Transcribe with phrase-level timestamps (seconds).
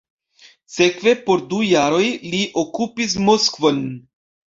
[0.77, 3.83] Sekve por du jaroj li okupis Moskvon.